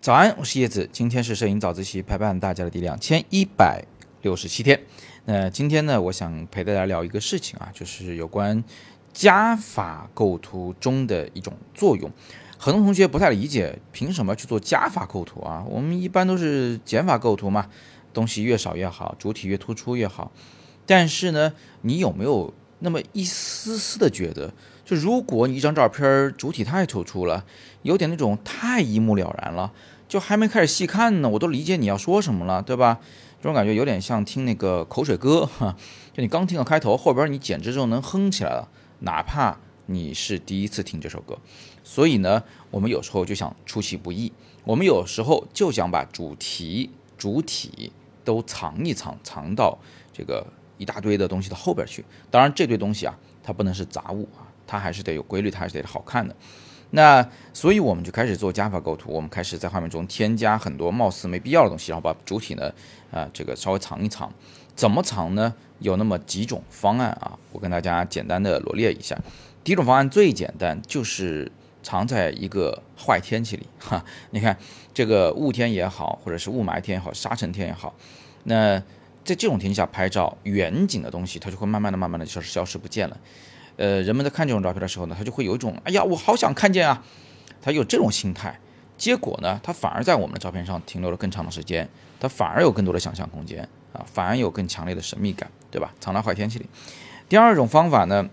[0.00, 3.84] 早安，我是叶子，今天是摄影早自习陪伴大家的第两千一百
[4.22, 4.80] 六十七天。
[5.26, 8.64] 那今天呢，我想陪大家聊一个事情啊，就是有关
[9.12, 12.10] 加法构图中的一种作用。
[12.58, 15.64] 很多同学不太理解，凭什么去做加法构图啊？
[15.68, 17.68] 我们一般都是减法构图嘛，
[18.14, 20.32] 东西越少越好，主体越突出越好。
[20.86, 21.52] 但是呢，
[21.82, 24.52] 你有没有那么一丝丝的觉得，
[24.84, 27.44] 就如果你一张照片主体太突出了，
[27.82, 29.72] 有点那种太一目了然了。
[30.08, 32.98] 就还没开始细看呢，我都理解你要说什么了，对吧？
[33.40, 35.76] 这种感觉有点像听那个口水歌哈，
[36.12, 38.68] 就你刚听到开头，后边你简直就能哼起来了，
[38.98, 41.38] 哪怕你是第一次听这首歌。
[41.84, 44.32] 所以呢，我们有时候就想出其不意，
[44.64, 47.92] 我们有时候就想把主题、主体
[48.24, 49.78] 都藏一藏，藏到
[50.12, 50.44] 这个
[50.80, 52.02] 一大堆的东西的后边去。
[52.30, 56.34] 当然，这堆东西啊，它不能是杂物啊，它还是得有规律，它还是得好看的。
[56.92, 62.72] 那所以我们就开始做加法构图，我们开始在画面中添加很多貌似没必要的东西，然后把主体呢，
[63.12, 64.32] 啊，这个稍微藏一藏。
[64.74, 65.54] 怎么藏呢？
[65.80, 69.16] 有那么几种方案啊，我跟大家简单的罗列一下。
[69.62, 71.50] 第一种方案最简单，就是
[71.82, 74.56] 藏在一个坏天气里，哈，你看
[74.92, 77.94] 这个雾天也好，或者是雾霾天也好，沙尘天也好，
[78.44, 78.82] 那
[79.24, 83.16] 在这种天气下拍照，远景的东西它就会慢慢的、慢慢的消失、消失不见了。
[83.76, 87.02] 呃，人们在看这种照片的时候呢，他就会有一种，哎呀，我好想看见啊，
[87.62, 88.58] 他有这种心态，
[88.98, 95.94] 结果呢，他反而在我们的照片上停留了更长的时间，他反而有更多的想象空间啊，反而有更强烈的神秘感，对吧？
[95.98, 96.66] 藏在坏天气里。
[97.28, 98.28] 第二种方法呢，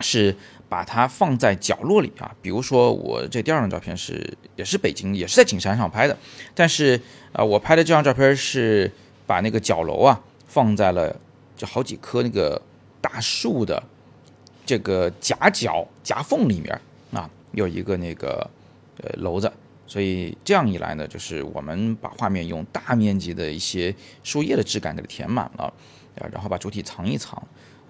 [0.00, 0.34] 是
[0.68, 6.18] 把它放在角落里啊，比如说我这第二张照片是也是北京，也是在景山上拍的，
[6.52, 7.00] 但是
[7.32, 8.90] 啊，我拍的这张照片是
[9.26, 11.14] 把那个角楼啊放在了
[11.56, 12.60] 就好几棵那个
[13.00, 13.82] 大树的。
[14.66, 16.80] 这个夹角夹缝里面
[17.12, 18.48] 啊，有一个那个
[18.96, 19.52] 呃楼子，
[19.86, 25.64] 所以这样一来呢，就是我们把画面用大面积的一些树叶的质感给它填满了，
[26.18, 27.36] 啊，然后把主体藏一藏，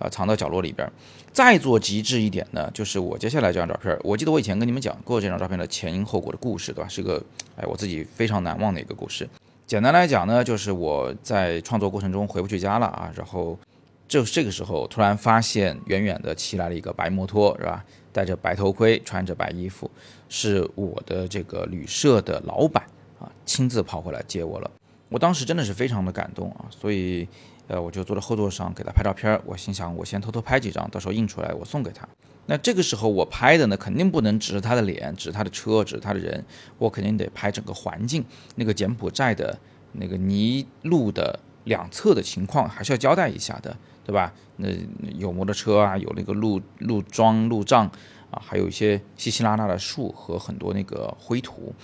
[0.00, 0.90] 啊，藏到角落里边。
[1.30, 6.88] 再做极致一点呢，就是我接下来这张照片，我记得我以前跟你们讲过这张照片的前因后果的故事，对吧？
[6.88, 7.22] 是个
[7.56, 9.28] 哎我自己非常难忘的一个故事。
[9.66, 13.58] 简单来讲呢，就是我在创作过程中回不去家了啊，然后。
[14.06, 17.82] 就这个时候，突然发现远远的骑来了一个白摩托，是吧？
[18.12, 19.90] 戴着白头盔，穿着白衣服，
[20.28, 22.84] 是我的这个旅社的老板
[23.18, 24.70] 啊，亲自跑回来接我了。
[25.08, 27.26] 我当时真的是非常的感动啊，所以，
[27.68, 29.40] 呃，我就坐在后座上给他拍照片。
[29.44, 32.08] 我心想，我先偷偷拍几张，到时候印出来我送给他。
[32.46, 36.44] 那这个时候我拍的呢，肯定不能只是他的脸，指他的车，指他的人，
[36.78, 38.24] 我肯定得拍整个环境，
[38.56, 39.58] 那个柬埔寨的
[39.92, 43.76] 那个泥路的两侧的情况，还是要交代一下的。
[44.06, 44.30] 对吧？
[44.58, 44.68] 那
[45.16, 47.86] 有摩托车啊，有那个路路桩、路障
[48.30, 51.74] 啊，还有一些稀稀拉拉的树和很多那个灰土。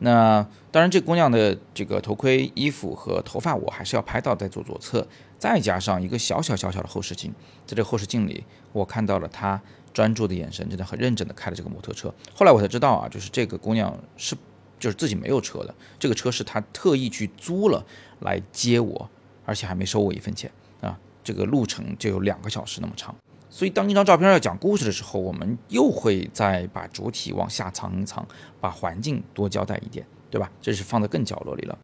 [0.00, 5.06] 那当然，这姑娘的这个头盔、衣服和头发，我还是要拍到在左左侧。
[5.38, 7.32] 再加上一个小小小小的后视镜，
[7.64, 9.60] 在这后视镜里，我看到了她
[9.92, 12.12] 专注的眼神，真的很认真的开了这个摩托车。
[12.34, 14.36] 后来我才知道啊，就是这个姑娘是
[14.78, 17.82] 就是自己没有车的，这个车是她特意去租了
[18.20, 19.10] 来接我，
[19.46, 20.50] 而且还没收我一分钱
[20.82, 20.98] 啊。
[21.24, 23.14] 这个路程就有两个小时那么长，
[23.52, 28.24] 所以当一张照片要讲故事的时候，我们又会再把主体往下藏一藏，
[28.60, 30.48] 把环境多交代一点，对吧？
[30.62, 31.76] 这是放在更角落里了。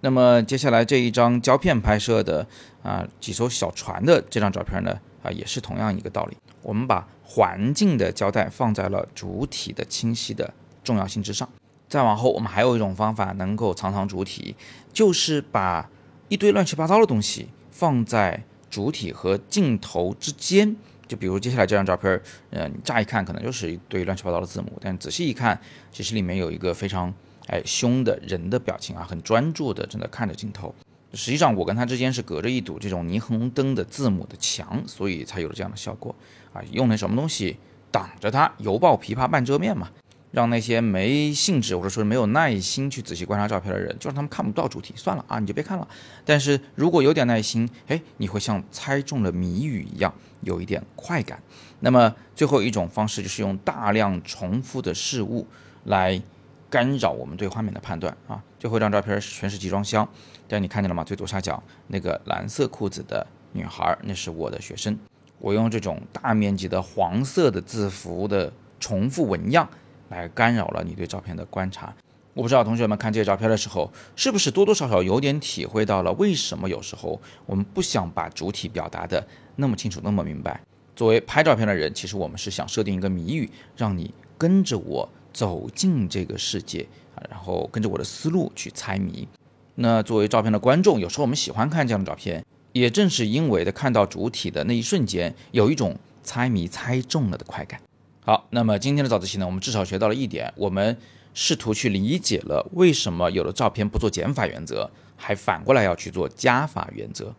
[0.00, 2.46] 那么接下来这一张胶片拍摄的
[2.82, 11.46] 啊几艘小船的这张照片呢啊也是同样一个道理，我们把环境的交代放在了主体的清晰的重要性之上。
[11.86, 14.56] 再往后，我们还有一种方法能够藏藏主体，
[14.92, 15.90] 就是把
[16.28, 18.44] 一堆乱七八糟的东西放在。
[18.70, 20.76] 主体和镜头之间，
[21.10, 25.60] 就比如接下来这张照片，嗯，乍一看可能就是一堆乱七八糟的字母，但仔细一看，
[25.90, 27.12] 其实里面有一个非常
[27.48, 30.72] 哎凶的人的表情啊，很专注的正在看着镜头。
[31.12, 36.14] 实际上，我跟他之间是隔着一堵这种霓虹灯的字母的墙，所以才有了这样的效果
[36.52, 36.62] 啊。
[36.70, 37.56] 用的什么东西
[37.90, 39.90] 挡着他，犹抱琵琶半遮面嘛。
[40.30, 45.88] 让那些没兴致或者说没有耐心去仔细观察照片的人，就让他们看不到主题，算了啊，你就别看了。
[46.24, 51.42] 但是如果有点耐心，哎，你会像猜中了谜语一样，有一点快感。
[51.80, 55.46] 那么最后一种方式就是用大量重复的事物
[55.84, 56.20] 来
[56.68, 58.40] 干扰我们对画面的判断啊。
[58.58, 60.08] 最后一张照片全是集装箱，
[60.46, 61.02] 但你看见了吗？
[61.02, 64.96] 最左下角那个蓝色裤子的女孩，那是我的学生。
[65.38, 69.68] 我用这种大面积的黄色的字符的重复纹样。
[70.10, 71.92] 来干扰了你对照片的观察。
[72.32, 79.26] 我不知道同学们看这些照片的时候，是不是多多少少有点体会到了为什么有时候我们不想把主体表达的
[79.56, 80.60] 那么清楚、那么明白。
[80.94, 86.86] 作为拍照片的人，其实我们是想设定一个谜语，让你跟着我走进这个世界
[87.16, 89.26] 啊，然后跟着我的思路去猜谜。
[89.74, 97.80] 那作为照片的观众，有时候我们喜欢看这样的照片，也正是因为的看到主体的那一瞬间，有一种猜谜猜中了的快感。
[98.22, 100.96] 好，那么今天的早自习呢，我们至少学到了一点，我们
[101.32, 107.34] 试图去理解了为什么有的照片不做减法原则，还反过来要去做加法原则。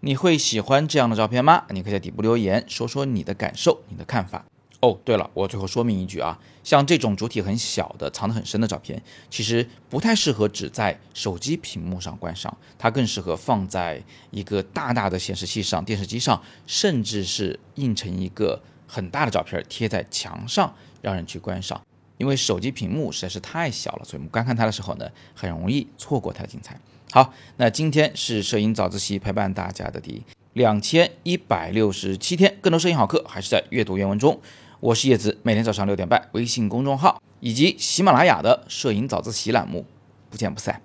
[0.00, 1.64] 你会喜欢这样的照片吗？
[1.70, 4.44] 你可以在底部留言说说你的感受、你的看法。
[4.80, 21.80] 哦，对了，我最后说明一句啊，像这种主体很小的、藏得很深的照片，其实不太适合只在手机屏幕上观赏，它更适合放在一个大大的显示器上、电视机上，甚至是印成一个很大的照片贴在墙上，让人去观赏。
[22.18, 26.78] 因为手机屏幕实在是太小了，所以我们观看它的时候呢，很容易错过它的精彩。
[27.10, 30.22] 好，那今天是摄影早自习陪伴大家的第
[30.54, 34.40] 两千一百六十七天，更多摄影好课还是在阅读原文中。
[34.80, 39.84] 我是叶子，每天早上六点半，微信公众号以及喜马拉雅的摄影早自习栏目，
[40.30, 40.80] 不见不散。